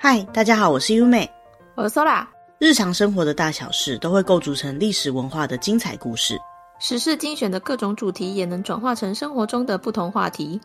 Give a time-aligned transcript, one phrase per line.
[0.00, 1.28] 嗨，大家好，我是优美，
[1.74, 2.24] 我是 Sola。
[2.60, 6.38] 日常生活的大小事都会构筑成历史文化的精彩故事，
[6.78, 10.60] 时事精选的各种主题也能转化成生活中的不同话题。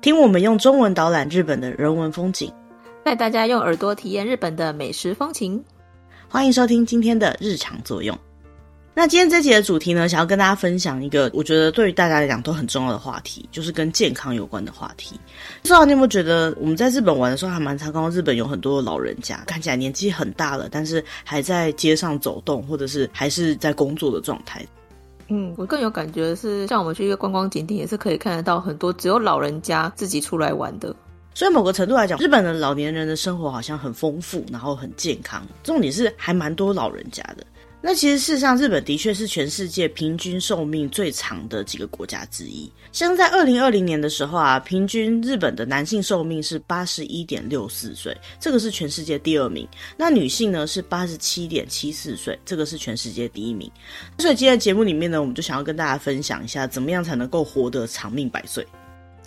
[0.00, 2.50] 听我们用中文导览日本的人文风景，
[3.04, 5.62] 带大家用耳朵体验日本的美食风情。
[6.26, 8.18] 欢迎收听今天的日常作用。
[8.98, 15.14] 那今天这集的主题呢，想要跟大家分享一个我觉得对于大家来讲都很重要的话题，就是跟健康有关的话题。
[15.62, 24.66] 不知道你有没有觉得，我们在日本玩的时候还蛮常看到日本有很多老人家，看起来年纪很大了，但是还在街上走动，或者是还是在工作的状态。
[25.28, 30.92] 嗯，我更有感觉的是，像我们去一个观光景点，也是可以看得到很多只有老人家自己出来玩的。
[31.34, 35.46] 所以某个程度来讲，日本的老年人的生活好像很丰富，然后很健康。
[35.62, 37.46] 重点是还蛮多老人家的。
[37.80, 42.70] 那其实事实上，日本的确是全世界平均寿命最长的几个国家之一。
[42.90, 49.66] 像在二零二零年的时候啊，平均日本的男性寿命是八十一点六四岁，这个是全世界第二名。
[49.96, 53.70] 那女性呢是八十七点七四岁，这个是全世界第一名。
[54.18, 58.66] 所以今天节目里面呢，我们就想要跟大家分享一下，怎么样才能够活得长命百岁。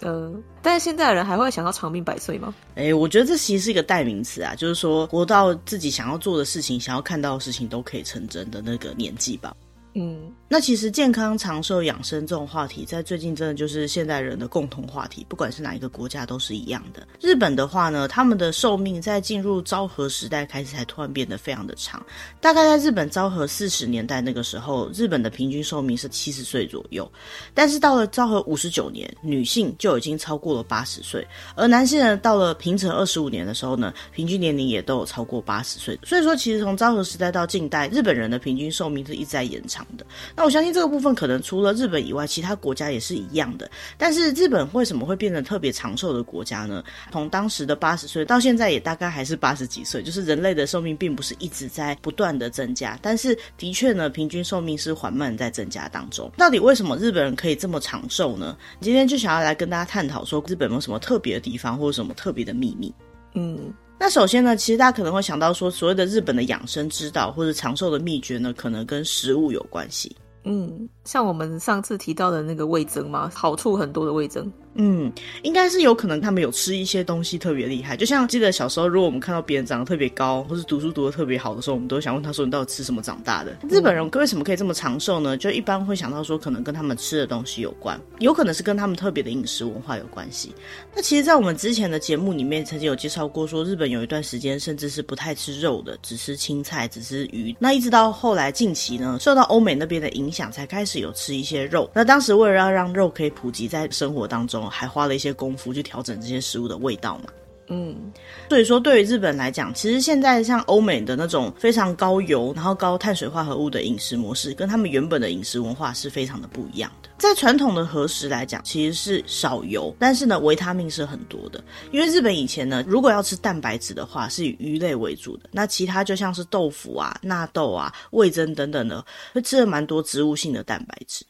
[0.01, 2.53] 呃，但是现在的人还会想要长命百岁吗？
[2.75, 9.55] 哎、欸，我觉得这其实是一个代名词啊，就是说活到自己想要做的事情、想要看到的事情都可以成真的那个年纪吧。
[9.93, 17.07] 嗯，那其实健康长寿养生这种话题，在最近真的就是现代人的共同话题，不管是哪一个国家都是一样的。
[17.21, 22.05] 日本的话呢，他们的寿命在进入昭和时代开始才突然变得非常的长。
[22.41, 27.09] 大概在日本昭和四十年代那个时候，日本的平均寿命是七十岁左右。
[27.53, 35.97] 但是到了昭和五十九年，女性就已经超过了八十岁，而男性呢，到了平成二十五年的时候呢，平均年龄也都有超过八十岁。
[36.03, 40.05] 所以说，其实从昭和时代到近代，日本人的平均寿命是一直在延长的。
[40.41, 43.69] 那我相信这个部分可能除了日本以外，其他国家也是一样的。
[43.95, 46.83] 但是日本为什么会变得特别长寿的国家呢？
[47.11, 56.27] 从当时的八十岁到现在也大概还是八十几岁，就是人类的寿命并不是一直在不断的增加，但是的确呢，平均寿命是缓慢在增加当中。
[56.37, 58.57] 到底为什么日本人可以这么长寿呢？
[58.79, 62.91] 今天就想要来跟大家探讨说，日本有什么特别的地方，或者什么特别的秘密？
[63.35, 63.71] 嗯。
[63.99, 70.15] 那首先呢，其实大家可能会想到说，所谓的日本的养生之道或者长寿的秘诀呢，可能跟食物有关系。
[70.43, 74.51] 嗯，像我们上次提到的那个味增嘛，好处很多的味增。
[74.75, 75.11] 嗯，
[75.43, 85.35] 应该是有可能他们有吃一些东西特别厉害，就像记得小时候，如果我们看到别人长得特别高，或是读书读得特别好的时候，我们都会想问他说：“你到底吃什么长大的？”日本人为什么可以这么长寿呢？
[85.35, 90.53] 就一般会想到说，可能跟他们吃的东西有关，有可能是跟他们特别的饮食文化有关系。
[90.95, 97.53] 那其实，在我们之前的节目里面，曾经有介绍过，说日本有一段时间甚至是不太吃肉的，只吃青菜，只吃鱼。
[97.59, 101.89] 那一直到后来近期呢，受到欧美那边的影响，才开始有吃一些肉。
[101.93, 105.31] 那当时为了要让肉可以普及在生活当中，还花了一些。
[105.41, 107.31] 功夫去调整这些食物的味道嘛，
[107.69, 108.11] 嗯，
[108.49, 117.09] 所以说对于日本来讲，其实现在像欧美的那种非常高油，然后高碳水化合物的饮食模式，跟他们原本的饮食文化是非常的不一样的。
[117.17, 121.63] 在传统的和食来讲，其实是少油，但是呢，维他命是很多的。
[121.91, 129.03] 因为日本以前呢，如果要吃蛋白质的话，是以鱼类为主的，那其他就像是豆腐啊、纳豆啊、味噌等等的，
[129.33, 131.25] 会吃了蛮多植物性的蛋白质，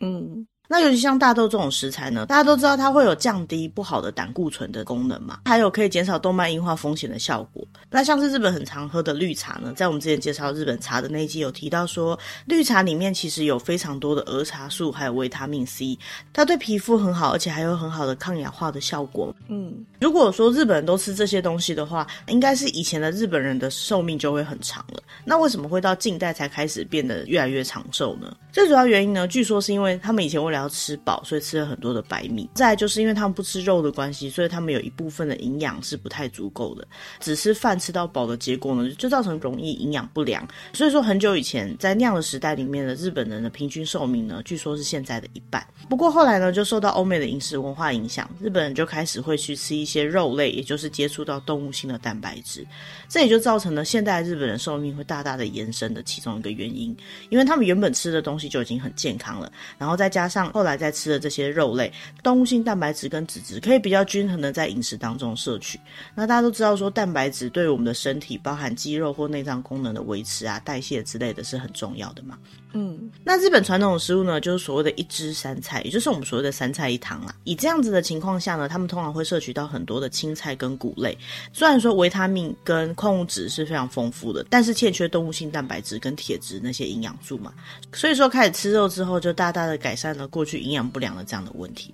[0.00, 0.46] 嗯。
[0.70, 7.66] 那尤其像大豆这种食材呢，大家都知道它会有降低不好的胆固醇的功能嘛，还有可以减少动脉硬化风险的效果。
[7.90, 15.98] 那像是日本很常喝的绿茶呢，在我们之前介绍日本茶的那一集有提到说，绿茶里面其实有非常多的儿茶素，还有维他命 C，
[16.34, 19.34] 它对皮肤很好，而且还有很好的抗氧化的效果。
[19.48, 25.02] 嗯，如果说日本人都吃这些东西的话，应该是以前的日本人的寿命就会很长了。
[25.24, 28.36] 那为什么会到近代才开始变得越来越长寿呢？
[28.52, 32.48] 最主要原因呢，据说是因为他们以前为了要吃饱，所以吃了很多的白米。
[32.54, 36.86] 再就是因为他们不吃肉的关系，所以他们有一部分的营养是不太足够的。
[37.20, 40.46] 只吃饭吃到饱的结果呢，就造成容易营养不良。
[40.72, 45.66] 所以说很久以前在那样的时代里面的日本人的平均寿命呢，据说是现在的一半。
[45.88, 52.66] 不过后来呢，就受到欧美的饮食文化影响，日本人就开始会去吃一些肉类，也就是接触到动物性的蛋白质。
[53.08, 56.94] 这也就造成了现代日本人寿命会大大的延伸的其中一个原因，
[57.30, 61.92] 因为他们原本吃的东西就已经很健康了，然后再加上后来在吃的这些肉类，
[62.22, 65.78] 动物性蛋白质跟脂质可以比较均衡的在饮食当中摄取。
[66.14, 72.38] 那大家都知道说，蛋白质对我们的身体，包含肌肉或内脏功能的维持啊、代谢之类的是很重要的嘛。
[72.74, 77.34] 嗯，那日本传统的食物呢，就是所谓的一汁三菜，也就是我们所谓的三菜一汤啦。
[77.44, 81.16] 以这样子的情况下呢，他们通常会摄取到很多的青菜跟谷类。
[81.50, 87.54] 虽然说维他命跟矿物质是非常丰富的，但是欠缺动物性蛋白质跟铁质那些营养素嘛。
[87.94, 91.92] 所以说开始吃肉之后，就大大的改善了过去营养不良的这样的问题。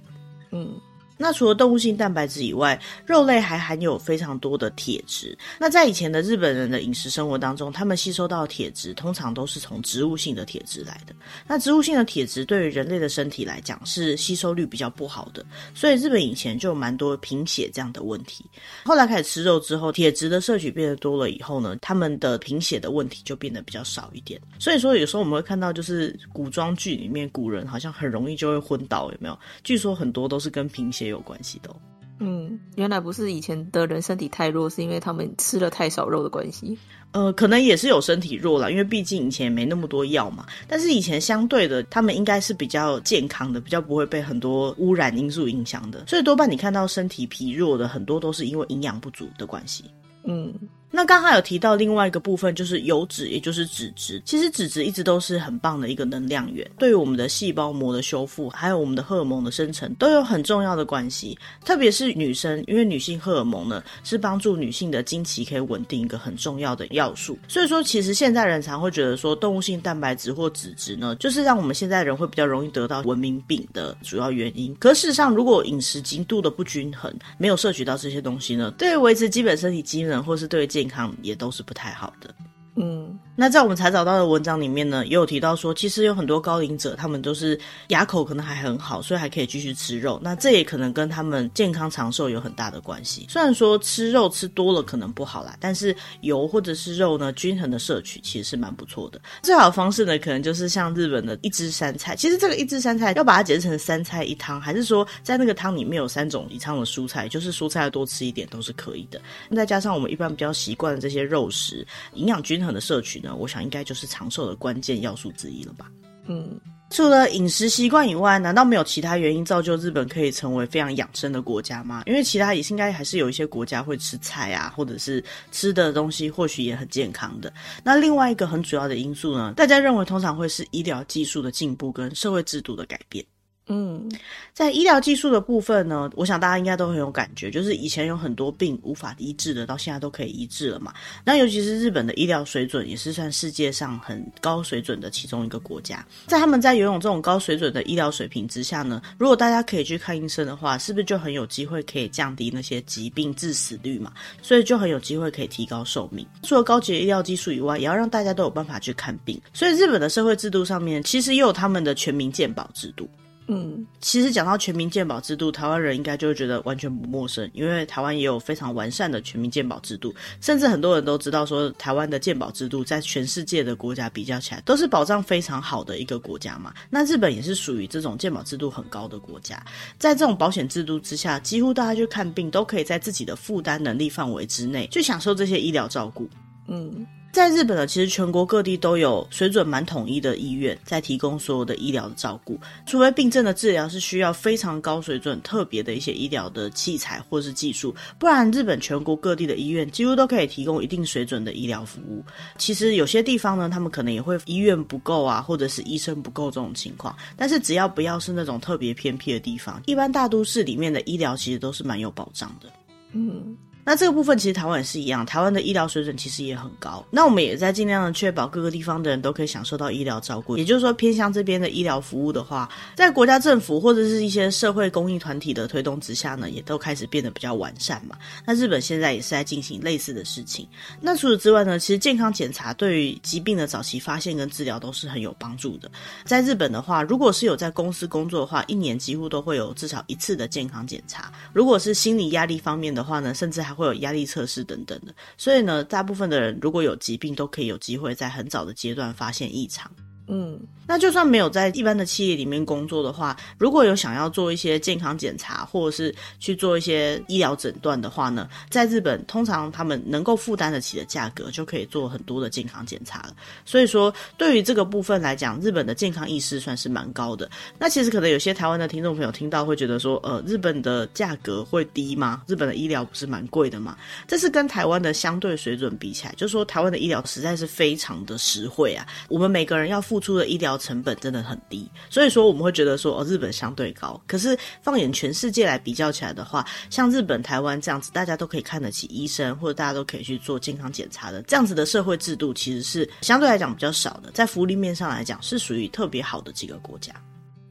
[0.50, 0.79] 嗯。
[1.17, 5.37] 那除了动物性蛋白质以外，肉类还含有非常多的铁质。
[5.59, 11.15] 那在以前的日本人的饮食生活当中，他们吸收到铁质通常都是从植物性的铁质来的。
[11.47, 18.45] 那植物性的铁质对于人类的身体来讲是吸收率比较不好的，所以日本以前就蛮多贫血这样的问题。
[18.85, 24.41] 后来开始吃肉之后，铁质的摄取变得多了以后呢，他们的贫血的问题就变得比较少一点。
[24.59, 29.39] 所以说有时候我们会看到，就是古装剧里面古人好像很容易就会昏倒，有没有？
[29.63, 31.04] 据说很多都是跟贫血。
[31.05, 31.77] 也有关系的哦。
[32.21, 36.79] 嗯，原来不是以前的人身体太弱，是因为他们吃了太少肉的关系。
[37.11, 40.47] 呃，可能也是有身体弱了，因为毕竟以前也没那么多药嘛。
[40.69, 46.05] 但是以前相对的，他们应该是比较健康的，比较不会被很多污染因素影响的。
[46.06, 49.85] 所以多半你看到身体疲弱的，很多都是因为营养不足的关系。
[50.25, 50.55] 嗯。
[50.94, 54.23] 那刚刚有提到另外一个部分，就是油脂，也就是脂质。
[54.25, 61.37] 其实脂质一直都是很棒的一个能量源，对于我们的细胞膜的修复，还有我们的荷尔蒙的生成，都有很重要的关系。
[61.64, 67.37] 特别是女生，因为女性荷尔蒙呢，是帮助女性的经期可以稳定一个很重要的要素。
[67.49, 74.73] 所以说，其实现在人常会觉得说，动物性蛋白质或脂质呢，就是让我们现在人会比较容易得到文明病的主要原因。
[74.76, 82.35] 可事实上，如果饮食极度的不均衡，没有摄取到这些东西呢，对于维持基本身体机能，或是对于健康也都是不太好的。
[82.77, 87.59] 嗯，那在我们查找到的文章里面呢，也有提到说，其实有很多高龄者，他们都是
[87.89, 90.21] 牙口可能还很好，所以还可以继续吃肉。
[90.23, 93.27] 那这也可能跟他们健康长寿有很大的关系。
[93.29, 99.21] 虽然说吃肉吃多了可能不好啦，但是油或者是肉呢，均衡的摄取其实是蛮不错的。
[99.43, 102.15] 最好的方式呢，可能就是像日本的一汁三菜。
[102.15, 109.21] 其实这个一汁三菜要把它解释成三菜一汤，还是说在那个汤里面有三种以上的蔬菜，就是蔬菜要多吃一点都是可以的。
[109.57, 111.85] 再加上我们一般比较习惯的这些肉食，
[112.15, 115.91] 营养均衡的摄取呢，我想应该就是长寿的关键要素之一了吧。
[116.26, 122.03] 嗯，除了饮食习惯以外，难道没有其他原因造就日本可以成为非常养生的国家吗？
[122.06, 125.23] 因为其他也是应该还是有一些国家会吃菜啊，或者是
[125.53, 127.53] 吃的东西或许也很健康的。
[127.82, 133.23] 那另外一个很主要的因素呢，大家认为通常会是医疗技术的进步跟社会制度的改变。
[133.67, 134.07] 嗯，
[134.53, 140.93] 在医疗技术的部分呢，我想大家应该都很有感觉，就是以前有很多病无法医治的，到现在都可以医治了嘛。
[141.25, 146.05] 那尤其是日本的医疗水准，也是算世界上很高水准的其中一个国家。
[146.27, 154.13] 在他们在拥有这种高水准的医疗水平之下呢，如果大家可以去看医生的话，是不是就很有机会可以降低那些疾病致死率嘛？
[154.43, 156.27] 所以就很有机会可以提高寿命。
[156.43, 159.41] 除了高级的医疗技术以外，也要让大家都有办法去看病。
[159.55, 163.09] 所以日本的社会制度上面，其实也有他们的全民健保制度。
[163.46, 176.73] 嗯，其实讲到全民健保制度，台湾人应该就会觉得完全不陌生，因为台湾也有非常完善的全民健保制度，甚至很多人都知道说，台湾的健保制度在全世界的国家比较起来，都是保障非常好的一个国家嘛。
[176.88, 179.62] 那日本也是属于这种健保制度很高的国家，
[179.99, 186.26] 在这种保险制度之下，几乎大家去看病都可以在自己的负担能力范围之内去享受这些医疗照顾。
[186.69, 187.06] 嗯。
[187.35, 192.57] 在日本呢，其实全国各地都有水准蛮统一的医院，在提供所有的医疗的照顾。
[192.87, 202.25] 除非病症的治疗是需要非常高水准、特别的一些医疗的器材或是技术，不然日本全国各地的医院几乎都可以提供一定水准的医疗服务。
[202.57, 207.17] 其实有些地方呢，他们可能也会医院不够啊，或者是医生不够这种情况。
[207.37, 212.70] 但是只要不要是那种特别偏僻的地方，一般大都市里面的医疗其实都是蛮有保障的。
[213.13, 213.56] 嗯。
[213.84, 217.05] 那这个部分其实台湾也是一样，台湾的医疗水准其实也很高。
[217.10, 220.56] 那我们也在尽量的确保各个地方的人都可以享受到医疗照顾。
[220.56, 228.17] 也就是说，偏向这边的医疗服务的话，在国家政府或者是一些社会公益团体的推动之下呢，也都开始变得比较完善嘛。
[228.46, 230.67] 那日本现在也是在进行类似的事情。
[231.00, 235.91] 那除此之外呢，其实健康检查对于疾病的早期发现跟治疗都是很有帮助的。
[236.24, 241.31] 在日本的话，如果是有在公司工作的话，一年几乎都会有至少一次的健康检查。
[241.53, 249.91] 如果是心理压力方面的话呢，甚至还会有压力测试等等的，所以呢，大部分的人如果有疾病，都可以有机会在很早的阶段发现异常。
[250.27, 250.61] 嗯。
[250.87, 263.35] 那就算没有在一般的企业里面工作的话，如果有想要做一些健康检查，或者是去做一些医疗诊断的话呢，在日本通常他们能够负担得起的价格，就可以做很多的健康检查了。
[263.65, 267.51] 所以说，对于这个部分来讲，日本的健康意识算是蛮高的。
[267.79, 272.43] 那其实可能有些台湾的听众朋友听到会觉得说，呃，日本的价格会低吗？
[272.47, 273.97] 日本的医疗不是蛮贵的吗？
[274.29, 279.07] 这是跟台湾的相对水准比起来，就是说台湾的医疗实在是非常的实惠啊。
[279.31, 284.23] 我们每个人要付付出的医疗成本真的很低，所以说我们会觉得说哦，日本相对高。
[284.29, 294.31] 可是放眼全世界来比较起来的话，像日本、台湾这样子，大家都可以看得起医生，或者大家都可以去做健康检查的这样子的社会制度，其实是相对来讲比较少的。
[294.31, 297.13] 在福利面上来讲，是属于特别好的几个国家。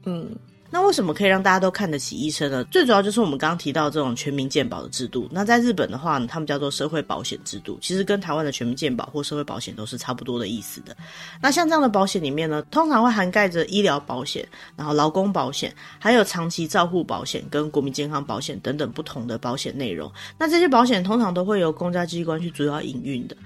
[0.04, 0.36] 嗯。
[0.74, 2.64] 那为什么可以让大家都看得起医生呢？
[2.64, 5.28] 最主要就是我们刚刚提到这种全民健保的制度。
[5.30, 10.96] 那在日本的话呢，他们叫做社会保险制度，其实跟台湾的全民健保或社会保险都是差不多的意思的。
[11.40, 20.10] 那像这样的保险里面呢，通常会涵盖着医疗保险，然后劳工保险，还有长期照护保险跟国民健康保险等等不同的保险内容。
[20.36, 23.36] 那这些保险通常都会由公家机关去主要营运的。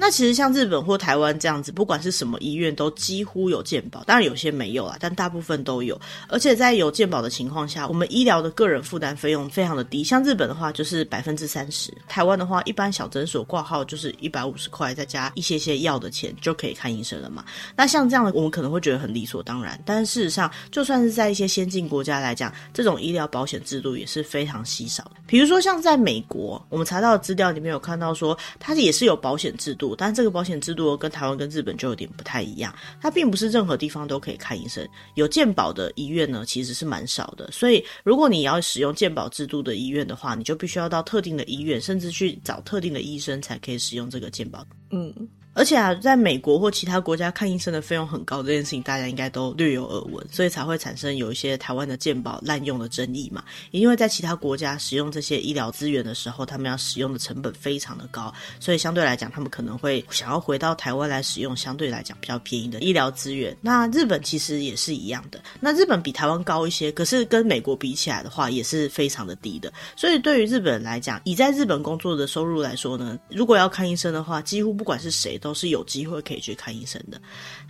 [0.00, 6.00] 那其实像日本或台湾这样子，不管是什么医院，都几乎有健保，当然有些没有啦，但大部分都有。
[6.28, 10.04] 而且在有健保的情况下，我们医疗的个人负担费用非常的低。
[10.04, 17.44] 像日本的话，就是百分之三十；台湾的话，一般小诊所挂号就是一百五十块，再加一些些药的钱就可以看医生了嘛。
[17.74, 25.12] 那像这样的，我们可能会觉得很理所当然，但事实上，就算是在一些先进国家来讲，这种医疗保险制度也是非常稀少的。
[25.26, 29.87] 比如说像在美国，我们查到的资料里面有看到说，它也是有保险制度。
[29.96, 34.86] 但这个保险制度跟台湾跟日本就有点不太一样，它并不是任何地方都可以看医生。
[35.14, 37.50] 有健保的医院呢，其实是蛮少的。
[37.52, 44.66] 所以如果你要使用健保制度的医院的话，你就必须要到特定的医院，甚至去找特定的医生才可以使用这个健保。
[44.90, 45.12] 嗯。
[45.58, 53.42] 而且啊，在美国或其他国家看医生的费用很高，这件事情大家应该都略有耳闻，所以才会产生有一些台湾的健保滥用的争议嘛。
[53.72, 63.56] 因为在其他国家使用这些医疗资源的时候，他们要使用的成本非常的高，所以相对来讲，他们可能会想要回到台湾来使用相对来讲比较便宜的医疗资源。
[63.60, 69.72] 那日本其实也是一样的，那日本比台湾高一些，可是跟美国比起来的话，也是非常的低的。
[69.96, 75.47] 所以对于日本人来讲，以在日本工作的收入来说呢，如果要看医生的话，几乎不管是谁都。
[75.48, 77.18] 都是有机会可以去看医生的。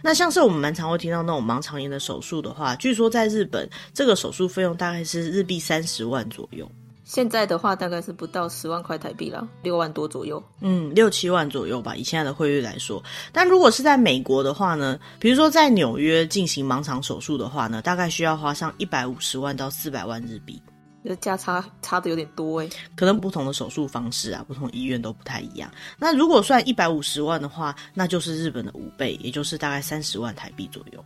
[0.02, 6.68] 那像是我们蛮常会听到那种盲肠炎的手术的话，据说在日本这个手术费用大概是日币三十万左右。
[7.04, 10.42] 现在的话大概是不到十万块台币了，六万多左右。
[10.60, 13.02] 嗯，六七万左右吧，以现在的汇率来说。
[13.32, 20.60] 但如果是在美国的话呢，比如说在纽约进行盲肠手术的话呢，大概需要花上一百五十万到四百万日币。
[21.04, 25.70] 这价差差的有点多诶，可能不同的手术方式啊，不同医院都不太一样。
[25.98, 31.04] 那如果算一百五十万的话，那就是日本的五倍，也就是大概三十万台币左右。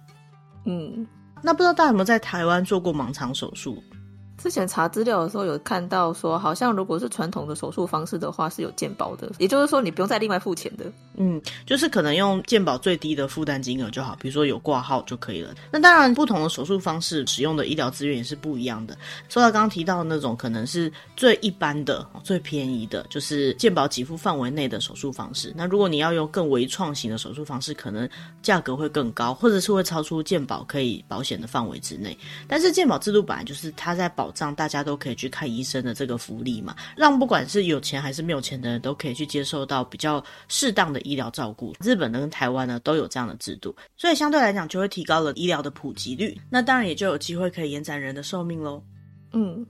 [0.65, 1.07] 嗯，
[1.43, 3.83] 那不知道大家有没有在台湾做过盲肠手术？
[4.39, 10.91] 之前查资料的时候有看到说，好像如果是传统的手术方式的话是有健保的，也就是说你不用再另外付钱的。
[11.17, 15.55] 嗯，就是可能用健保最低的负担金额就好，比如说有挂号就可以了。
[15.71, 18.99] 那当然，不同的手术方式使用的医疗资源也是不一样的。
[19.29, 25.53] 说到刚刚提到的那种，可能是最一般的、最便宜的，就是健保给付范围内的手术方式。
[25.57, 28.09] 那如果你要用更微创型的手术方式，可能
[28.43, 32.17] 价格会更高，或者是会超出健保可以保险的范围之内。
[32.49, 34.33] 但是健保制度本来就是它在保。
[34.33, 41.75] 障大家都可以去看医生的这个福利嘛，让不管是有钱还是没有钱的人都可以去接受到比较适当的医疗照顾。
[41.81, 48.83] 日本呢跟台湾呢都有这样的制度，所以相对来讲就会提高了医疗的普及率，那当然也就有机会可以延展人的寿命喽。
[49.33, 49.67] 嗯。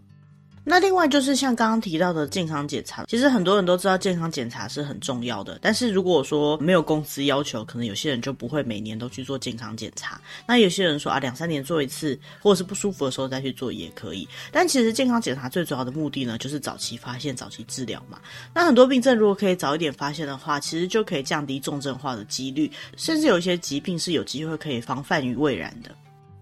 [0.65, 5.59] 那另外就是像刚刚提到的健康检查，其实很多人都知道健康检查是很重要的。
[5.61, 10.21] 但是如果说没有公司要求，可能有些人就不会每年都去做健康检查。
[10.47, 14.29] 那有些人说啊，两三年做一次，或者是不舒服的时候再去做也可以。
[14.53, 18.21] 但其实健康检查最主要的目的呢，就是早期发现、早期治疗嘛。
[18.55, 25.91] 那很多病症如果可以早一点发现的话，其实就可以降低重症化的几率，甚至有一些疾病是有机会可以防范于未然的。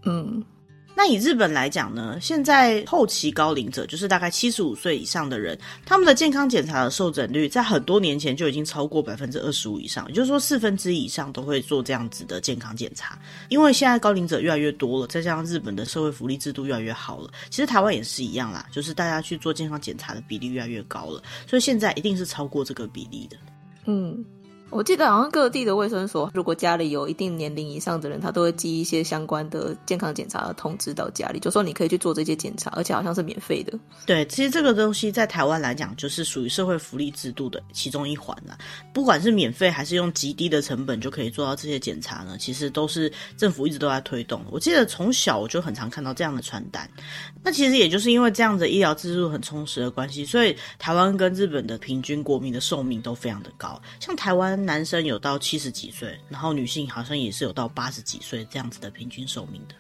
[0.05, 0.45] 嗯。
[1.02, 13.19] 那以日本来讲呢，现在后期高龄者，就是大概七十五岁以上的人，他们的健康检查的受诊率，在很多年前就已经超过百分之二十五以上，也就是说四分之一以上都会做这样子的健康检查。
[13.49, 23.38] 因为现在高龄者越来越多了，再加上日本的社会福利制度越来越好了，其实台湾也是一样啦，就是大家去做健康检查的比例越来越高了，所以现在一定是超过这个比例的。
[23.87, 24.23] 嗯。
[24.71, 33.77] 我记得好像各地的卫生所，如果家里有一定年龄以上的人，他都会寄一些相关的健康检查的通知到家里，就说你可以去做这些检查，而且好像是免费的。
[34.07, 38.57] 对，其实这个东西在台湾来讲，就是属于社会福利制度的其中一环啦。
[38.93, 44.41] 不管是免费还是用极低的成本就可以做到这些检查呢，其实都是政府一直都在推动。
[44.50, 46.89] 我记得从小我就很常看到这样的传单。
[47.43, 54.60] 那其实也就是因为这样的医疗制度很充实的关系，所以台湾跟日本的平均国民的寿命都非常的高，像台湾。
[54.64, 59.75] 男生有到七十几岁，然后女性好像也是有到八十几岁这样子的平均寿命的。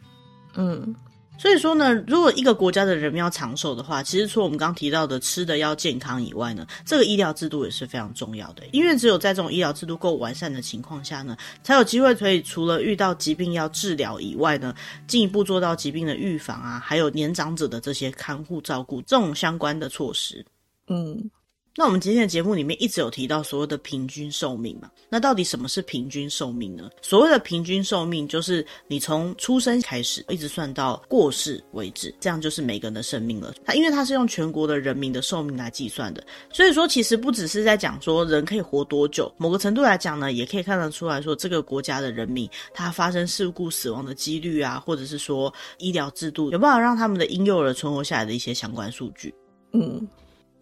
[0.54, 0.94] 嗯，
[1.38, 8.64] 所以说呢，如果一个国家的人民要长寿的话，其实除了我们刚刚提到的吃的要健康以外呢，这个医疗制度也是非常重要的。
[8.72, 14.74] 因为只有在这种医疗制度够完善的情况下呢，才有机会可以除了遇到疾病要治疗以外呢，
[15.06, 20.44] 进一步做到疾病的预防啊，还有年长者的这些看护照顾这种相关的措施。
[20.88, 21.30] 嗯。
[21.76, 24.90] 那我们今天的节目里面一直有提到所谓的平均寿命嘛？
[25.08, 26.90] 那到底什么是平均寿命呢？
[27.00, 33.54] 所谓的平均寿命就是你从出生开始一直算到过世为止，这样就是每个人的生命了。
[33.64, 36.22] 它因为它是用全国的人民的寿命来计算的，
[36.52, 49.32] 所以说其实不只是在讲说人可以活多久，某个程度来讲呢，也可以看得出来说这个国家的人民他发生事故死亡的几率啊，或者是说医疗制度有办法让他们的婴幼儿存活下来的一些相关数据。
[49.72, 50.06] 嗯。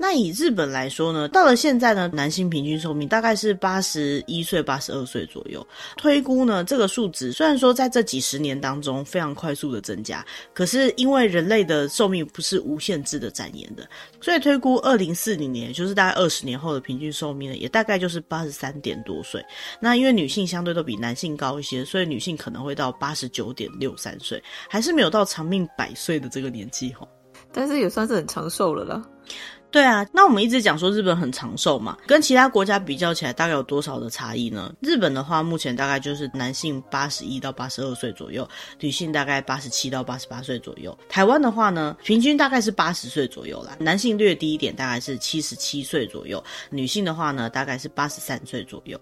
[0.01, 5.67] 那以日本来说呢，到了现在呢，男性平均寿命大概是八十一岁、八十二岁左右。
[5.97, 10.25] 推估呢，这个数值虽然说在这几十年当中非常快速的增加，
[10.55, 13.89] 可是因为人类的寿命不是无限制的展延的，
[14.21, 19.45] 所以推估二零四零年，就是大概二十年后的平均寿命呢，也大概就是八十三点多岁。
[19.81, 24.41] 那因为女性相对都比男性高一些，所以女性可能会到八十九点六三岁，
[24.71, 27.05] 还是没有到长命百岁的这个年纪齁。
[27.53, 29.03] 但是也算是很长寿了啦。
[29.71, 34.73] 对啊，那我们一直讲说日本很长寿嘛，跟其他国家比较起来，大概有多少的差异呢？
[34.81, 38.49] 日本的话，目前大概就是男性八十一到八十二岁左右，
[38.81, 40.97] 女性大概八十七到八十八岁左右。
[41.07, 48.99] 台湾的话呢，平均大概是八十岁左右啦，男性略低一点，大概是七十七岁左右，女性的话呢，大概是八十三岁左右。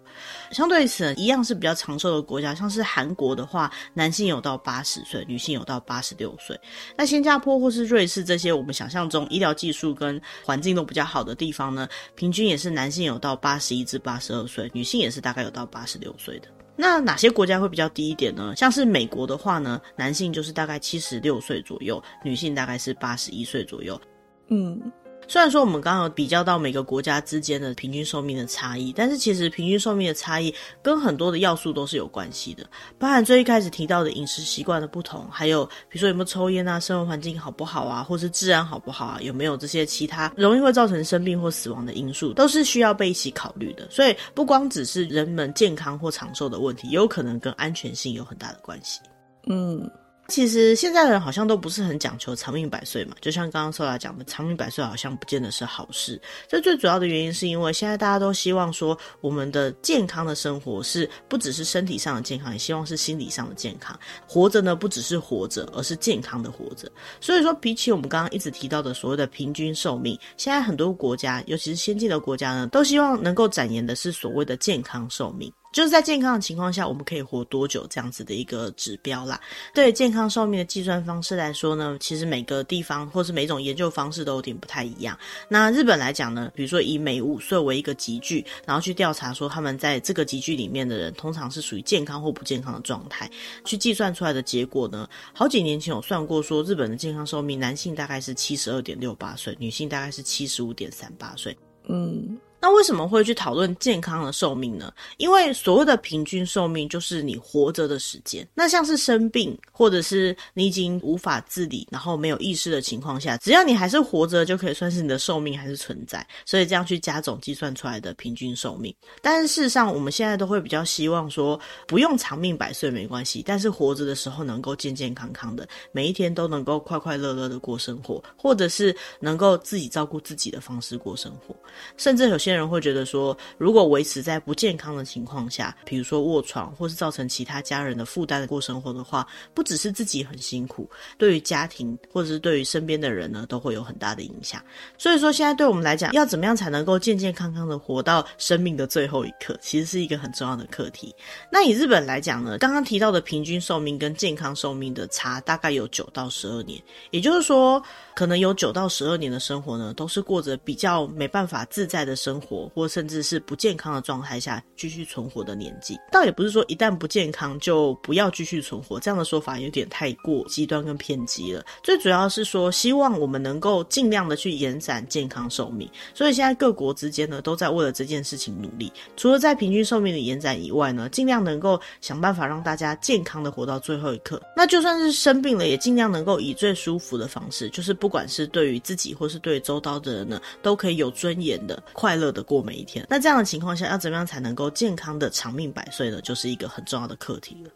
[0.50, 6.58] 相对此，一样是比较长寿的国家，像是韩国的话，男性有到八十岁，女性有到八十六岁。
[6.96, 16.48] 那新加坡或是瑞士这些，我们想象中医疗技术跟环环境都比较好的地方呢，平均也是男性有到八十一至八十二岁，女性也是大概有到八十六岁的。
[16.75, 18.54] 那哪些国家会比较低一点呢？
[18.56, 24.00] 像是美国的话呢，男性就是大概七十六岁左右，女性大概是八十一岁左右。
[24.48, 24.80] 嗯。
[25.28, 32.64] 虽然说我们刚刚比较到每个国家之间的平均寿命的差异，但是其实平均寿命的差异跟很多的要素都是有关系的，
[32.99, 43.88] 包含最一开始提到的饮食习惯的不同，还有比如说有没有抽烟啊，生活环境好不好啊，或是治安好不好啊，有没有这些其他容易会造成生病或死亡的因素，都是需要被一起考虑的。
[43.90, 49.00] 所以不光只是人们健康或长寿的问题，也有可能跟安全性有很大的关系。
[49.49, 49.90] 嗯。
[50.28, 56.21] 其实现在的人好像都不是很讲求长命百岁嘛，就像刚刚 Sola 讲的，长命百岁好像不见得是好事。
[56.49, 63.98] 这最主要的原因是因为现在大家都希望说，我们的健康的生活是不只是身体上的健康，也希望是心理上的健康。
[64.27, 66.90] 活着呢，不只是活着，而是健康的活着。
[67.20, 75.53] 所以说，比起我们刚刚一直提到的所谓的平均寿命，现在很多国家，尤其是先进的国家呢，都希望能够展延的是所谓的健康寿命。
[75.76, 79.38] 就是在健康的情况下，我们可以活多久这样子的一个指标啦。
[79.74, 85.18] 对健康寿命的计算方式来说呢，其实每个地方或是每种研究方式都有点不太一样。
[85.50, 93.30] 那日本来讲呢，比如说以每五岁为一个集聚，然后去调查说他们在这个集聚里面的人，通常是属于健康或不健康的状态，
[93.62, 101.54] 去计算出来的结果呢，好几年前有算过说，日本的健康寿命，男性大概是七十二点六八岁，女性大概是七十五点三八岁。
[101.86, 102.38] 嗯。
[102.61, 104.92] 那为什么会去讨论健康的寿命呢？
[105.19, 108.47] 因为所谓的平均寿命就是你活着的时间。
[108.55, 116.27] 那像是生病，或者是你已经无法自理，然后没有意识的情况下，只要你还是活着，就可以算是你的寿命还是存在。
[116.45, 118.95] 所以这样去加总计算出来的平均寿命。
[119.21, 131.55] 但是事实上，我们现在都会比较希望说，不用长命百岁没关系，但是活着的时候能够健健康康的，每一天都能够快快乐乐的过生活，或者是能够自己照顾自己的方式过生活，
[131.97, 132.66] 甚至有些人。
[132.66, 144.61] 会觉得说，如果维持在不健康的情况下，比如说卧床，或是造成其他家人的负担的过生活的话，不只是自己很辛苦，对于家庭或者是对于身边的人呢，都会有很大的影响。
[144.98, 151.14] 所以说，现在对我们来讲，要怎么样才能够健健康康的活到生命的最后一刻，其实是一个很重要的课题。
[151.52, 156.82] 那以日本来讲呢，刚刚提到的平均寿命跟健康寿命的差大概有九到十二年，
[157.12, 157.80] 也就是说，
[158.16, 165.96] 可能有九到十二年的生活呢，都是过着比较没办法自在的生活，或甚至是不健康的状态下继续存活的年纪。
[166.11, 171.64] 倒也不是说一旦不健康就不要继续存活，这样的说法有点太过极端跟偏激了。
[171.83, 175.88] 最主要是说，希望我们能够尽量的去延展健康寿命。
[176.12, 178.92] 所以现在各国之间呢，都在为了这件事情努力。
[179.16, 184.42] 除了在平均寿命的延展以外呢，尽量能够想办法让大家健康的活到最后一刻。
[184.57, 188.16] 那就算是生病了，也尽量能够以最舒服的方式，就是不。
[188.16, 193.06] 管是对于自己或是对周遭的人呢，都可以有尊严的、快乐的过每一天。
[193.08, 196.20] 那这样的情况下，要怎么样才能够健康的长命百岁呢？
[196.20, 197.70] 就是一个很重要的课题了。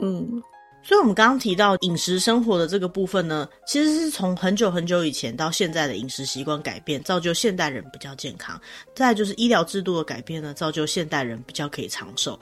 [0.00, 0.42] 嗯，
[0.82, 8.60] 所以我们刚刚提到饮食生活的这个部分呢，其实是从很久很久以前到现在的饮食习惯改变，造就现代人比较健康。
[8.94, 12.38] 再来就是医疗制度的改变呢，造就现代人比较可以长寿。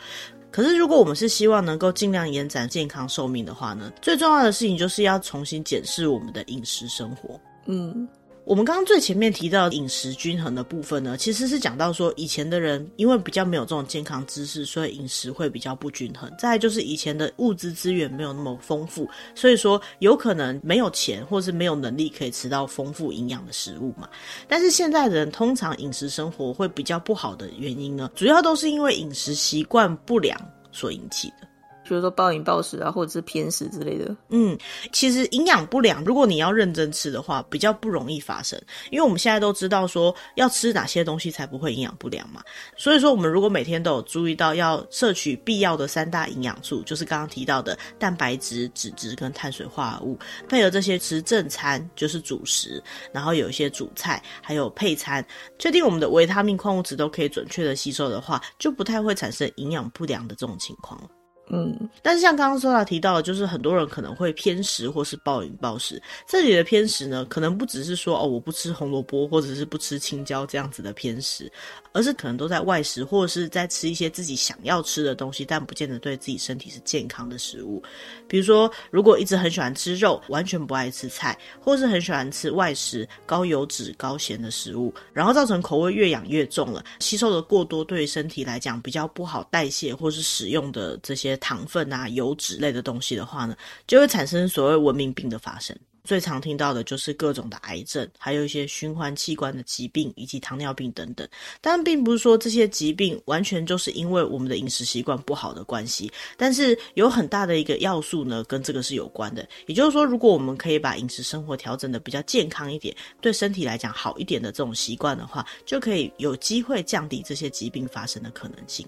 [0.51, 7.39] 可是，如果我们是希望能够尽量延展健康寿命的话呢，最重要的事情就是要重新检视我们的饮食生活。
[7.67, 8.09] 嗯，
[8.47, 16.33] 我们刚刚最前面提到饮食均衡的部分呢，其实是讲到说以前的人因为比较没有这种健康知识，所以饮食会比较不均衡。
[16.39, 24.09] 再就是以前的物资资源没有那么丰富，所以说有可能没有钱或是没有能力可以吃到丰富营养的食物嘛。
[24.47, 31.49] 但是现在的人通常饮食生活会比较不好的原因呢，主要都是因为饮食习惯不良所引起的。
[31.89, 34.15] 比如说暴饮暴食啊，或者是偏食之类的。
[34.31, 34.57] 嗯，
[34.93, 38.61] 其实营养不良，如果你要认真吃的话，比较不容易发生。
[38.91, 42.43] 因为我们现在都知道说要吃哪些东西才不会营养不良嘛。
[42.77, 50.19] 所以说，我们如果每天都有注意到要摄取必要的三大营养素，就是刚刚提到的蛋白质、脂质跟碳水化合物，
[50.49, 55.25] 配合这些吃正餐，就是主食，然后有一些主菜，还有配餐，
[55.59, 61.09] 确定我们的维他命、矿物质都可以准确的吸收的话，就不太会产生营养不良的这种情况了。
[61.49, 66.03] 嗯，但是像刚刚说到提到的，就是很多人可能会偏食或是暴饮暴食。
[66.27, 71.51] 这里的偏食呢，可能不只是说哦，我不吃红萝卜或者是不吃青椒这样子的偏食，
[71.97, 77.83] 而是可能都在外食或者是在吃一些自己想要吃的东西，但不见得对自己身体是健康的食物。
[78.29, 91.35] 比如说，如果一直很喜欢吃肉，完全不爱吃菜，或是很喜欢吃外食、高油脂、高咸的食物，然后造成口味越养越重了，吸收的过多，对身体来讲比较不好代谢或是使用的这些。
[91.47, 93.57] 糖分啊、油脂类的东西的话呢，
[93.87, 95.77] 就会产生所谓文明病的发生。
[96.07, 101.29] 最常听到的就是各种的癌症，还有一些循环器官的疾病，以及糖尿病等等。
[101.61, 109.47] 当然，并不是说这些疾病完全就是因为我们的饮食习惯不好的关系，但是有很大的一个要素呢，跟这个是有关的。
[109.67, 118.87] 也就是说，如果我们可以把饮食生活调整得比较健康一点，对身体来讲好一点的这种习惯的话，就可以有机会降低这些疾病发生的可能性。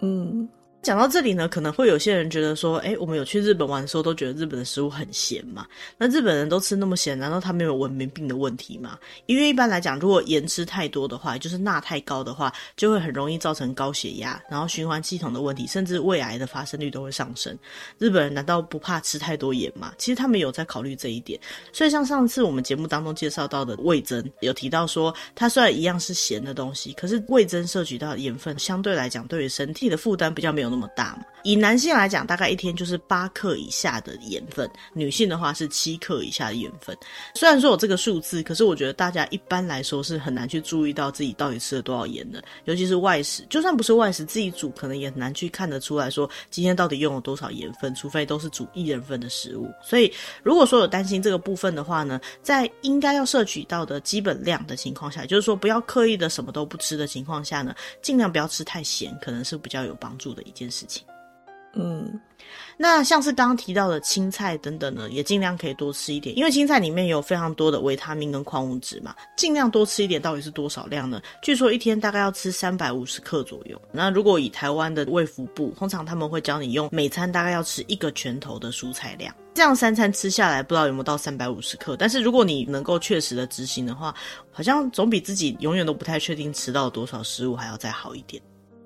[0.00, 0.46] 嗯。
[0.84, 5.66] 讲到这里呢，可能会有些人觉得说，哎，我们有去日本玩的时候，都觉得日本的食物很咸嘛。
[5.96, 8.98] 那日本人都吃那么咸，难道他没有文明病的问题吗？
[9.24, 17.56] 因为一般来讲，如果盐吃太多的话，就是钠太高的话，就会很容易造成高血压，然后循环系统的问题，甚至胃癌的发生率都会上升。
[17.98, 19.94] 日本人难道不怕吃太多盐吗？
[19.96, 21.40] 其实他们有在考虑这一点。
[21.72, 31.24] 所以像上次我们节目当中介绍到的味噌，有提到说，它虽然一样是咸的东西，可是味噌摄取到盐分相对来讲，对于身体的负担比较没有那么大嘛。
[31.44, 36.96] 以男性来讲，大概一天就是八克以下的盐分；女性的话是七克以下的盐分。
[37.34, 42.42] 虽然说有这个数字，可是我觉得大家一般来说是很难去注意到自己到底吃了多少盐的。
[42.64, 49.70] 尤其是外食，就算不是外食，自己煮可能也很难去看得出来说今天到底用了多少盐分，除非都是煮一人份的食物。
[49.82, 50.10] 所以，
[50.42, 61.04] 如果说有担心这个部分的话呢，在应该要摄取到的基本量的情况下，就是说不要刻意的什么都不吃的情况下呢，尽量不要吃太咸，可能是比较有帮助的一件事情。
[61.76, 62.20] 嗯，
[62.76, 70.22] 那像是刚刚提到的青菜等等呢，也尽量可以多吃一点，因为青菜里面有非常多的维他命跟矿物质嘛，尽量多吃一点。
[70.22, 71.20] 到底是多少量呢？
[71.42, 73.76] 据说一天大概要吃三百五十克左右。
[73.90, 81.96] 那如果以台湾的卫福部，通常他们会教你用每餐大概要吃一个拳头的蔬菜量，这样三餐吃下来，不知道有没有到三百五十克。
[81.96, 84.14] 但是如果你能够确实的执行的话，
[84.52, 88.40] 好像总比自己永远都不太确定吃到多少食物还要再好一点。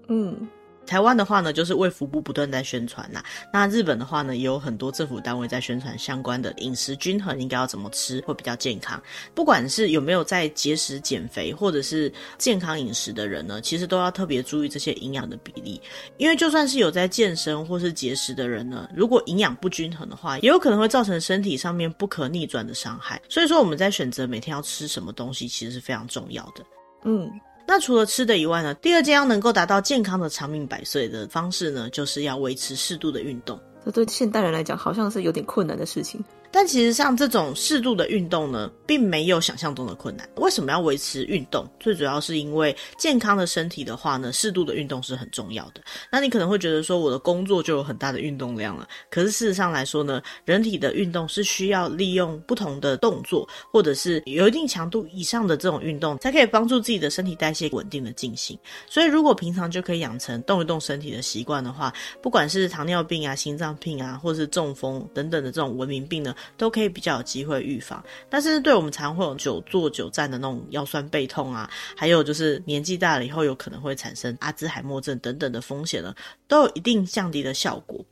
[0.09, 0.49] 嗯。
[0.89, 3.23] 台湾的话呢，就是卫福部不断在宣传呐。
[3.53, 9.01] 那日本的话呢，也有很多政府单位在宣传相关的饮食均衡应该要怎么吃会比较健康。
[9.35, 15.79] 不管是有没有在节食减肥，或者是健康饮食的人呢，其实都要特别注意这些营养的比例。
[16.17, 23.21] 因为就算是有在健身或是节食的人呢，如果营养不均衡的话，也有可能会造成身体上面不可逆转的伤害。
[23.29, 26.65] 所以说我们在选择每天要吃什么东西，其实是非常重要的。
[27.05, 27.31] 嗯。
[27.71, 33.61] 那除了吃的以外呢，第二件要能够达到健康的长命百岁的方式呢，就是要维持适度的运动。
[33.85, 36.25] 这对现代人来讲，好像是有点困难的事情。
[36.51, 40.29] 但其实像这种适度的运动呢，并没有想象中的困难。
[40.37, 41.69] 为什么要维持运动？
[41.79, 45.83] 最主要是因为健康的身体的话呢，适度的运动是很重要的。
[46.11, 48.89] 那你可能会觉得说，我的工作就有很大的运动量了。
[49.11, 58.59] 可是事实上来说呢，人体的运动是需要利用不同的动作，或者是有一定强度以上的这种运动，才可以帮助自己的身体代谢稳定的进行。
[58.89, 76.15] 所以如果平常就可以养成动一动身体的习惯的话，不管是糖尿病啊、心脏病啊，或是中风等等的这种文明病呢，都可以比较有机会预防，但是对我们常会有久坐久站的那种腰酸背痛啊，还有就是年纪大了以后有可能会产生阿兹海默症等等的风险呢，
[76.47, 78.05] 都有一定降低的效果。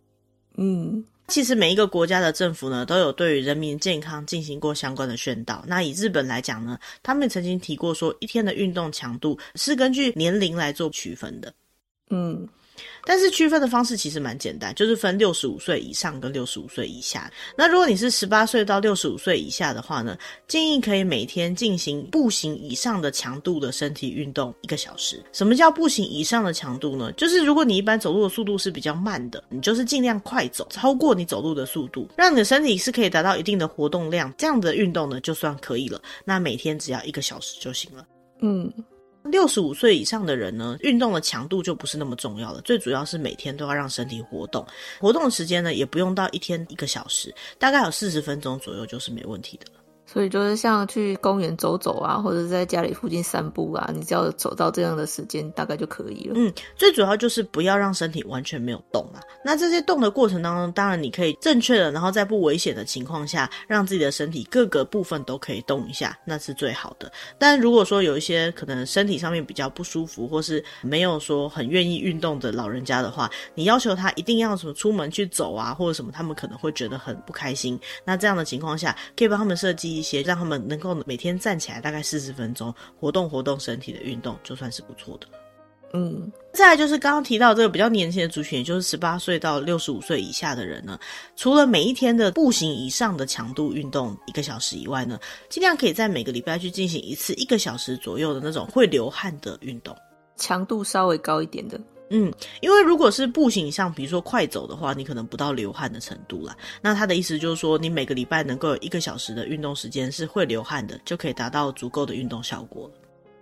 [0.57, 5.65] 嗯，其实每一个国家的政府呢，都有对于人民健康进行过相关的宣导。
[5.67, 11.53] 那以日本来讲呢，他们曾经提过说，一天的运动强度是根据年龄来做区分的。
[12.11, 12.49] 嗯。
[13.05, 17.31] 但是区分的方式其实蛮简单，就是分六十五岁以上跟六十五岁以下。
[17.57, 20.17] 那如果你是十八岁到六十五岁以下的话呢，
[20.49, 25.23] 建议可以每天进行步行以上的强度的身体运动一个小时。
[25.33, 27.13] 什么叫步行以上的强度呢？
[27.13, 36.01] 就是如果你一般走路的速度是比较慢的，你就是尽量快走，超过你走路的速度，让你的身体是可以达到一定的活动量，这样的运动呢就算可以了。
[36.25, 38.07] 那每天只要一个小时就行了。
[38.41, 38.73] 嗯。
[39.27, 44.67] 六十五岁以上的人呢，运动的强度就不是那么重要了，最主要是每天都要让身体活动，
[44.99, 49.86] 活动的时间呢也不用到一天一个小时，大概有四十分钟左右就是没问题的了。
[50.17, 56.33] 所以就是像去公园走走啊，或者在家里附近散步啊，你只要走到这样的时间，大概就可以了。
[56.37, 59.21] 嗯，最主要就是不要让身体完全没有动啊。
[59.45, 67.13] 那这些动的过程当中，当然你可以正确的，然后在不危险的情况下，让自己的身体各个部分都可以动一下，那是最好的。
[67.39, 77.79] 但如果说有一些可能身体上面比较不舒服，或是没有说很愿意运动的老人家的话，你要求他一定要什么出门去走啊，或者什么，他们可能会觉得很不开心。
[78.03, 85.27] 那这样的情况下，可以帮他们设计一些让他们能够每天站起来大概四十分钟，活动活动身体的运动，就算是不错的。
[85.93, 90.99] 嗯，再来就是刚刚提到这个比较年轻的族群，也就是十八岁到六十五岁以下的人呢，
[91.37, 99.97] 除了每一天的步行以上的强度运动一个小时以外呢，尽量可以在每个礼拜去进行一次一个小时左右的那种会流汗的运动，
[100.37, 101.81] 强度稍微高一点的。
[102.11, 106.57] 嗯，因为如果是步行像，比如说快走的话，你可能不到流汗的程度啦。
[106.81, 112.89] 那他的意思就是说，你每个礼拜能够有一个小时的运动时间是会流汗的，就可以达到足够的运动效果。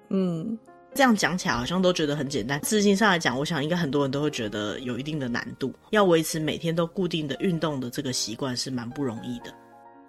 [0.08, 0.58] 嗯，
[0.94, 5.70] 这样讲起来好像都觉得很简单，事情上来讲，我想应该很多人都会觉得有一定的难度。
[5.90, 9.52] 要维持每天都固定的运动的这个习惯是蛮不容易的。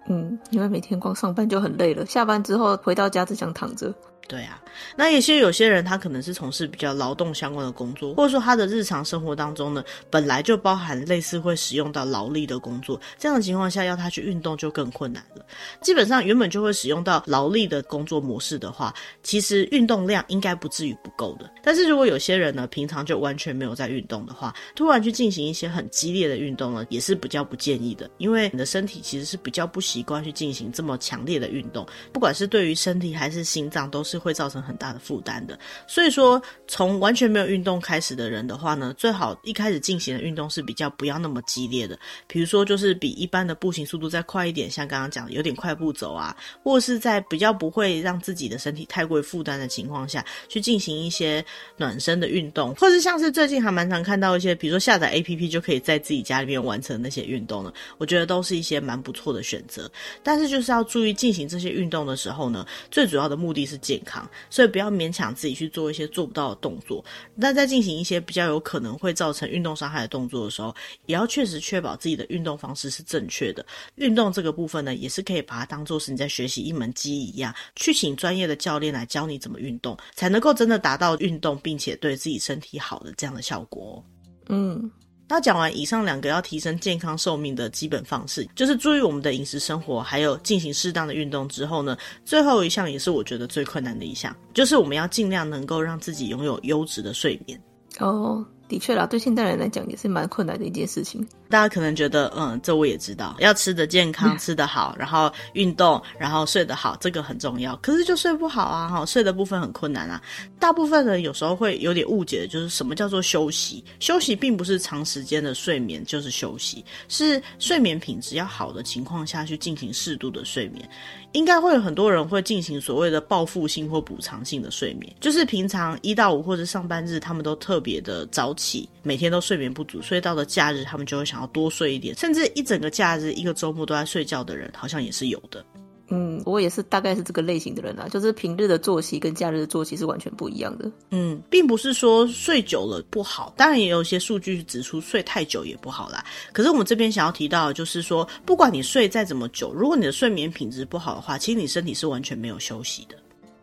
[0.08, 3.92] 嗯，因为每天光上班就很累了，下班之后回到家只想躺着。
[4.28, 4.60] 对啊，
[4.96, 15.46] 那有些有些人他可能是从事比较劳动相关的工作，或者说他的日常生活当中呢，本来就包含类似会使用到劳力的工作，这样的情况下要他去运动就更困难了。
[15.80, 21.48] 基本上原本就会使用到劳力的工作模式的话，其实运动量应该不至于不够的。
[21.62, 34.15] 但是如果有些人呢，平常就完全没有在运动的话，突然去进行一些很激烈的运动呢，也是比较不建议的，因为你的身体其实是比较不习惯去进行这么强烈的运动，不管是对于身体还是心脏都是。
[34.16, 51.44] 是会造成很大的负担的，所以说从完全没有运动开始的人的话呢，最好一开始进行的运动是比较不要那么激烈的，比如说就是比一般的步行速度再快一点，像刚刚讲的有点快步走啊，或是在比较不会让自己的身体太过于负担的情况下去进行一些
[51.76, 59.90] 暖身的运动，或是像是最近还蛮常看到一些，比如说下载 APP 就可以在自己家里面完成那些运动呢，我觉得都是一些蛮不错的选择。
[60.22, 64.26] 但是就是要注意进行这些运动的时候呢，最主要的目的是健康。
[64.48, 67.04] 所以不要勉强自己去做一些做不到的动作。
[67.34, 73.66] 那在进行一些比较有可能会造成运动伤害的动作的时候，也要确实确保自己的运动方式是正确的。
[73.96, 84.02] 运动这个部分呢，也是可以把它当做是你在学习一门技艺一样，去请专业的教练来教你怎么运动，才能够真的达到运动并且对自己身体好的这样的效果。
[84.48, 84.90] 嗯。
[85.28, 97.60] 那讲完以上两个要提升健康寿命的基本方式，就是注意我们的饮食生活，还有进行适当的运动之后呢，最后一项也是我觉得最困难的一项，就是我们要尽量能够让自己拥有优质的睡眠。
[97.98, 98.46] 哦。
[98.68, 101.26] 的确啦，对现代人来讲也是蛮困难的一件事情。
[101.48, 107.76] 大家可能觉得，嗯，这我也知道，要吃得健康， 吃得好，然后运动，然后睡得好，这个很重要。
[107.76, 110.20] 可是就睡不好啊，哈，睡的部分很困难啊。
[110.58, 113.84] 大部分人有时候会有点误解的，就是什么叫做休息？
[114.00, 120.88] 休息并不是长时间的睡眠就是休息，是睡眠品质要好的情况下去进行适度的睡眠。
[121.36, 135.62] 应该会有很多人会进行所谓的报复性或补偿性的睡眠，就是平常一到五或者上班日，他们都特别的早起，每天都睡眠不足，所以到了假日，他们就会想要多睡一点，甚至一整个假日、一个周末都在睡觉的人，好像也是有的。
[136.08, 140.90] 嗯，我也是，大概是这个类型的人啦，就是平日的作息跟假日的作息是完全不一样的。
[141.10, 146.24] 嗯，并不是说睡久了不好，当然也有一些数据指出睡太久也不好啦。
[146.52, 153.16] 可是我们这边想要提到就是说，不管你睡再怎么久，如果你的睡眠品质不好的话，其实你身体是完全没有休息的。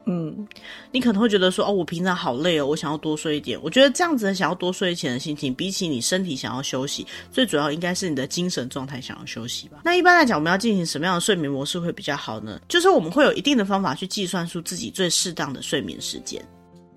[0.05, 0.47] 嗯，
[0.91, 3.57] 你可能会觉得说，哦，我平常好累哦，我想要多睡一点。
[3.63, 9.79] 我觉得这样子的想要多睡一点的心情，比起你身体想要休息，最主要应该是你的精神状态想要休息吧。
[9.83, 12.59] 那一般来讲，我们要进行什么样的睡眠模式会比较好呢？
[12.67, 16.43] 就是我们会有一定的方法去计算出自己最适当的睡眠时间。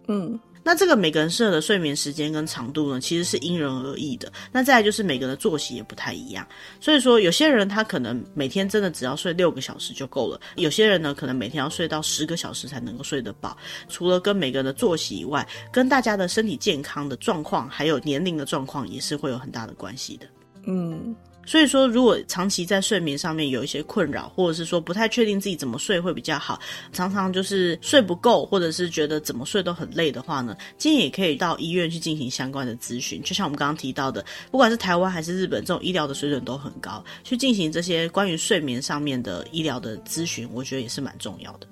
[0.09, 0.38] 嗯。
[0.67, 4.33] 那这个每个人适合的睡眠时间跟长度呢，其实是因人而异的。
[4.51, 6.45] 那再来就是每个人的作息也不太一样，
[6.81, 13.57] 所以说有些人他可能每天真的只要睡六个小时就够了，有些人呢可能每天要睡到十个小时才能够睡得饱。
[13.89, 20.27] 除了跟每个人的作息以外，跟大家的身体健康的状况还有年龄的状况也是会有很大的关系的。
[20.67, 21.15] 嗯。
[21.47, 26.61] 所以说，如果长期在睡眠上面有一些困扰，或者是说不太确定自己怎么睡会比较好，
[26.93, 33.23] 常常就是睡不够，或者是觉得怎么睡都很累的话呢，建议也可以到医院去进行相关的咨询。
[33.23, 41.67] 就像我们刚刚提到的，不管是台湾还是日本，这种医疗的水准都很高，去进行这些关于睡眠上面的医疗的咨询，我觉得也是蛮重要的。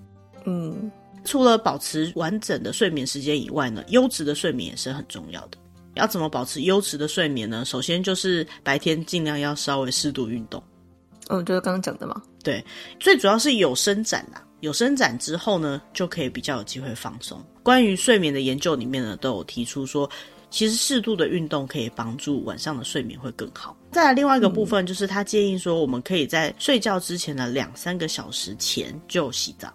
[0.46, 0.90] 嗯，
[1.24, 5.58] 除了保持完整的睡眠时间以外呢，优质的睡眠也是很重要的。
[5.94, 7.64] 要怎么保持优质的睡眠呢？
[7.64, 10.62] 首先就是白天尽量要稍微适度运动。
[11.28, 12.20] 嗯，就是刚刚讲的嘛。
[12.42, 12.64] 对，
[13.00, 14.42] 最主要是有伸展啦。
[14.60, 17.42] 有伸展之后呢，就可以比较有机会放松。
[17.62, 20.08] 关于睡眠的研究里面呢，都有提出说，
[20.50, 23.76] 其实适度的运动可以帮助晚上的睡眠会更好。
[23.90, 29.72] 再来另外一个部分，就是他建议说，我们可以在睡觉之前的两三个小时前就洗澡。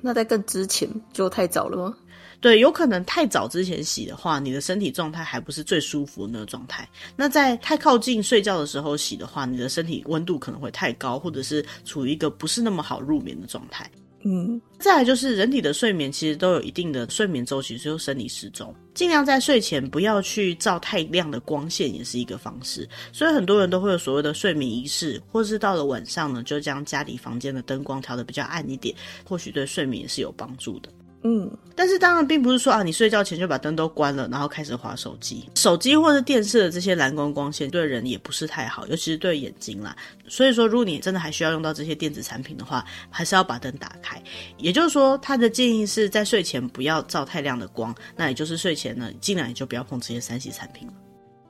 [0.00, 1.96] 那在更之前就太早了吗？
[2.40, 6.88] 对，有可能太早之前洗的话，你的身体状态还不是最舒服的那个状态。
[7.16, 13.90] 那在太靠近睡觉的时候洗的话，你的身体温度可能会太高，或者是处于一个不是那么好入眠的状态。
[14.24, 18.74] 嗯，再来就是人体的睡眠其实都有一定的睡眠周期，就是生理时钟。
[18.92, 22.88] 尽量在睡前不要去照太亮的光线，也是一个方式。
[23.12, 30.88] 所以很多人都会有所谓的睡眠仪式，或是到了晚上呢，就将家里房间的灯光调的比较暗一点，或许对睡眠也是有帮助的。
[31.22, 35.44] 嗯，但是当然并不是说啊，你睡觉前就把灯都关了，然后开始划手机。
[35.56, 39.96] 手机或者电视的这些蓝光光线对人也不是太好，尤其是对眼睛啦。
[40.28, 44.22] 所以说，如果你真的还需要用到这些电子产品的话，还是要把灯打开。
[44.58, 50.94] 也就是说，他的建议是在睡前不要照太亮的光，那也就是睡前呢，尽量也就不要碰这些三 C 产品了。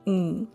[0.07, 0.47] 嗯。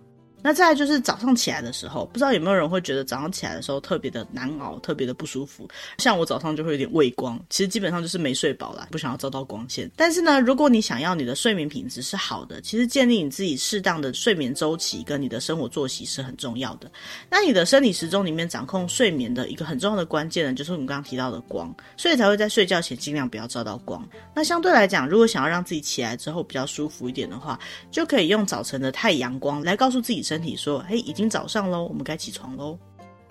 [0.47, 5.67] 那再就是早上起来的时候，不知道有没有人会觉得早上起来的时候特别的难熬，特别的不舒服。
[5.97, 9.91] 像我早上就会有点畏光，其实基本上就是没睡饱啦，不想要照到光线。
[9.97, 16.93] 但是呢，如果你想要你的睡眠品质是好的，其实建立你自己适当的睡眠周期跟你的生活作息是很重要的。
[17.31, 24.07] 那你的生理时钟里面掌控睡眠的一个很重要的关键呢，就是我们刚刚提到的光，所以才会在睡觉前尽量不要照到光。
[24.35, 27.59] 那相对来讲，如果想要让自己起来之后比较舒服一点的话，
[27.91, 32.79] 就可以用早晨的太阳光来告诉自己身体说：“嘿，已经早上喽，我们该起床喽。”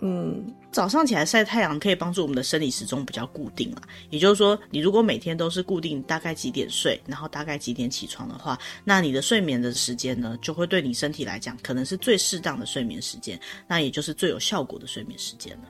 [0.05, 3.81] 嗯，早上起来晒太阳可以帮助我们的生理时钟比较固定啊。
[4.09, 15.69] 也就是说，你如果每天都是固定大概几点睡，然后大概几点起床的话，那你的睡眠的时间呢，就会对你身体来讲，可能是最适当的睡眠时间，那也就是最有效果的睡眠时间了。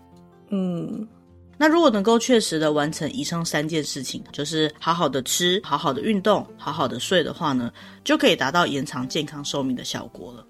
[0.49, 1.07] 嗯。
[1.55, 7.71] 那如果能够确实的完成以上三件事情，就是好好的吃、好好的运动、好好的睡的话呢，
[8.03, 10.43] 就可以达到延长健康寿命的效果了。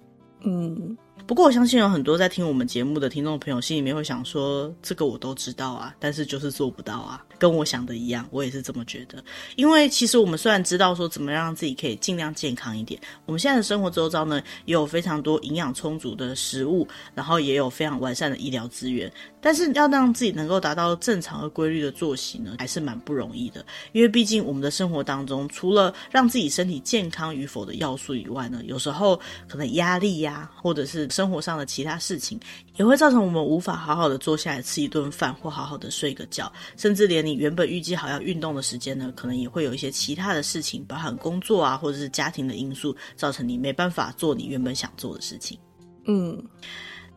[0.44, 0.98] 嗯。
[1.26, 9.24] 不过我相信有很多在听我们节目的听众朋友心里面会想说，这个我都知道啊，但是就是做不到啊，跟我想的一样，我也是这么觉得。
[9.56, 19.10] 因为其实我们虽然知道说怎么让自己可以尽量健康一点，我们现在的生活周遭呢也有非常多营养充足的食物，然后也有非常完善的医疗资源，
[19.40, 23.66] 但是要让自己能够达到正常而规律的作息呢，还是蛮不容易的。
[23.94, 32.40] 因为毕竟我们的生活当中，除了让自己身体健康与否的要素以外呢，有时候可能压力呀，或者是生活上的其他事情，
[32.78, 45.58] 也会造成我们无法好好的坐下来吃一顿饭，或好好的睡个觉，甚至连你原本预计好要运动的时间呢，可能也会有一些其他的事情，包含工作啊，或者是家庭的因素，造成你没办法做你原本想做的事情。
[46.06, 46.44] 嗯。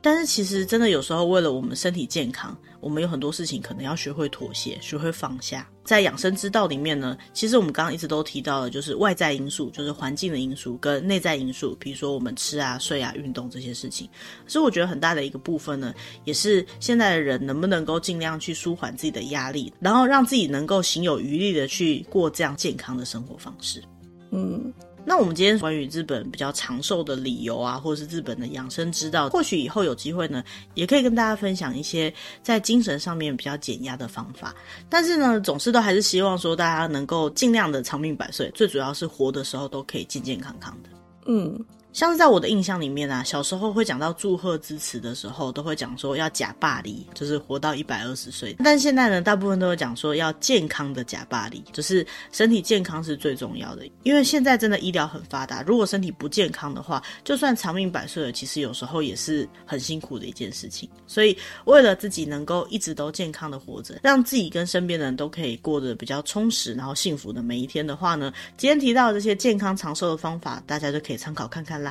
[0.03, 5.69] 但是其实真的有时候，为了我们身体健康，我们有很多事情可能要学会妥协，学会放下。
[5.85, 14.09] 在养生之道里面呢，其实我们刚刚一直都提到的，就是外在因素，就是环境的因素跟内在因素，比如说我们吃啊、睡啊、运动这些事情。
[14.47, 23.83] 所以我觉得很大的一个部分呢，也是现在的人能不能够尽量去舒缓自己的压力，然后让自己能够行有余力的去过这样健康的生活方式。
[24.33, 24.73] 嗯。
[25.09, 30.43] 那我们今天关于日本比较长寿的理由啊，或者是日本的养生之道，或许以后有机会呢，
[30.75, 34.53] 也可以跟大家分享一些在精神上面比较减压的方法。
[34.89, 40.89] 但是呢，总是都还是希望说大家能够尽量的长命百岁，最主要是活的时候都可以健健康康的。
[41.27, 41.57] 嗯。
[41.97, 48.55] 像是在我的印象里面啊，小时候会讲到祝贺之词的时候，都会讲说要呷百二，就是活到一百二十岁。
[48.63, 53.89] 但现在呢，大部分都会讲说要健康的呷百二，就是身体健康是最重要的。
[54.03, 60.87] 因为现在真的医疗很发达，如果身体不健康的话，就算长命百岁了，其实有时候也是很辛苦的一件事情。
[61.07, 61.35] 所以，
[61.65, 71.86] 为了自己能够一直都健康的活着，让自己跟身边的人都可以过得比较充实，然后幸福的每一天的话呢，今天提到这些健康长寿的方法，大家就可以参考看看。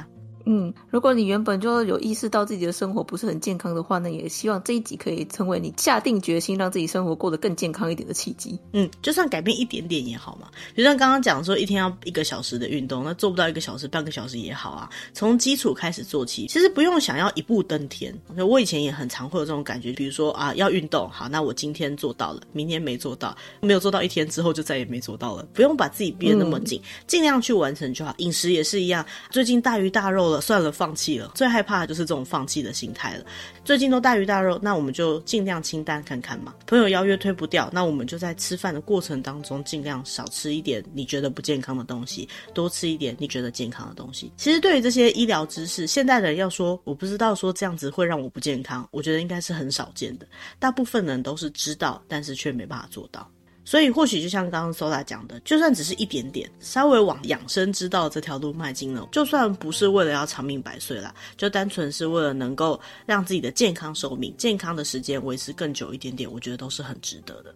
[0.46, 8.60] 嗯，如果你原本就有意识到自己的生活不是很健康的话，那也希望这一集可以成为你下定决心让自己生活过得更健康一点的契机。
[8.74, 10.48] 嗯，就算改变一点点也好嘛。
[10.76, 14.90] 就像刚刚讲说，一天要一个小时的运动，那做不到一个小时、半个小时也好啊。
[15.14, 18.16] 从基础开始做起，其实不用想要一步登天。
[18.48, 25.48] 我以前也很常会有这种感觉，比如说啊，要运动，好，那我今天做到了，明天没做到，没有做到一天之后就再也没做到了。
[25.54, 28.14] 不用把自己逼得那么紧，尽、嗯、量去完成就好。
[28.18, 31.32] 饮食也是一样，最近大鱼大肉算了，放弃了。
[31.36, 33.26] 最害怕的就是这种放弃的心态了。
[33.64, 36.54] 最近都大鱼大肉，那我们就尽量清淡看看嘛。
[36.68, 44.32] 朋友邀约推不掉，那我们就在吃饭的过程当中尽量少吃一点你觉得不健康的东西，多吃一点你觉得健康的东西。
[44.38, 50.28] 其实对于这些医疗知识，现代人要说我不知道说这样子会让我不健康，我觉得应该是很少见的。
[50.60, 53.30] 大部分人都是知道，但是却没办法做到。
[53.66, 67.56] 所以，或许就像刚刚 Sola 讲的，就算只是一点点，稍微往养生之道这条路迈进了，就算不是为了要长命百岁啦，就单纯是为了能够让自己的健康寿命、健康的时间维持更久一点点，我觉得都是很值得的。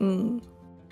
[0.00, 0.40] 嗯，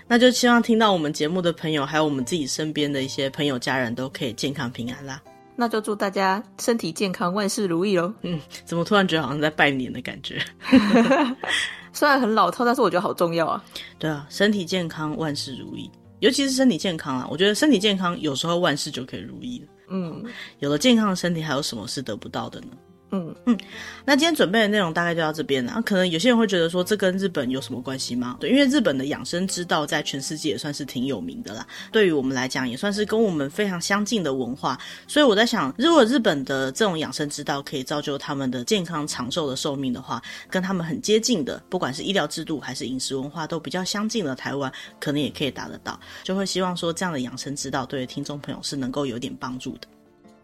[0.07, 5.21] 那就希望听到我们节目的朋友，还有我们自己身边的一些朋友、家人都可以健康平安啦。
[5.55, 8.13] 那就祝大家身体健康，万事如意喽。
[8.21, 10.39] 嗯，怎么突然觉得好像在拜年的感觉？
[11.97, 13.63] 虽然很老套，但是我觉得好重要啊！
[13.97, 15.89] 对啊，身体健康，万事如意，
[16.19, 17.27] 尤其是身体健康啊！
[17.27, 19.67] 我觉得身体健康有时候万事就可以如意了。
[19.89, 20.23] 嗯，
[20.59, 22.67] 有了健康的身体，还有什么是得不到的呢？
[23.11, 23.57] 嗯嗯，
[24.03, 25.71] 那今天准备的内容大概就到这边了。
[25.71, 28.35] 啊，可能有些人会觉得说，这跟日本有什么关系吗？
[28.37, 31.65] 对，因为日本的养生之道在全世界也算是挺有名的啦。
[31.89, 34.77] 对于我们来讲，也算是跟我们非常相近的文化。
[35.07, 45.97] 所以我在想，如果日本的这种养生之道可以造就他们的健康长寿的寿命的话，跟他们很接近的，不管是医疗制度还是饮食文化都比较相近的台湾，可能也可以达得到。
[46.25, 49.87] 就会希望说，这样的养生之道对听众朋友是能够有点帮助的。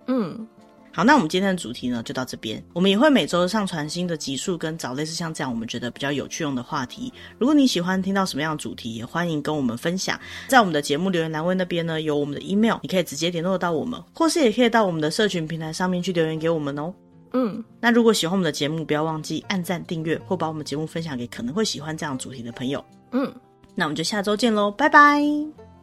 [0.07, 0.47] 嗯。
[0.95, 2.63] 好，那我们今天的主题呢，就到这边。
[2.71, 7.11] 我们也会每周上传新的集数，跟找类似像这样我们觉得比较有趣用的话题。
[7.39, 10.19] 如果你喜欢听到什么样的主题，也欢迎跟我们分享。
[10.47, 16.93] 在我们的节目留言栏位那边呢，有我们的 email，你可以直接联络到我们，或是也可以到我们的社群平台上面去留言给我们哦。
[17.33, 22.85] 嗯，那如果喜欢我们的节目，不要忘记按赞、订阅，或把我们节目分享给可能会喜欢这样主题的朋友。
[23.11, 23.33] 嗯，
[23.73, 25.19] 那我们就下周见喽，拜拜，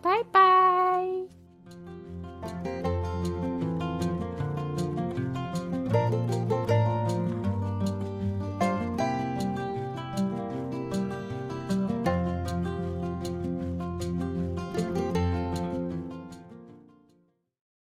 [0.01, 0.41] 拜拜。